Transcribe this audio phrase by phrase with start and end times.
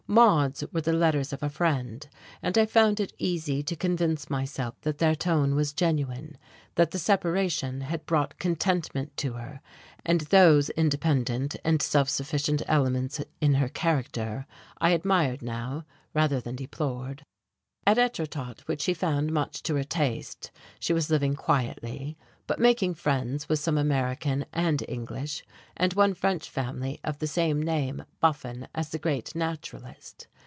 [0.07, 2.09] Maude's were the letters of a friend,
[2.41, 6.37] and I found it easy to convince myself that their tone was genuine,
[6.75, 9.61] that the separation had brought contentment to her;
[10.05, 14.45] and those independent and self sufficient elements in her character
[14.79, 17.23] I admired now rather than deplored.
[17.87, 22.93] At Etretat, which she found much to her taste, she was living quietly, but making
[22.93, 25.43] friends with some American and English,
[25.77, 30.27] and one French family of the same name, Buffon, as the great naturalist.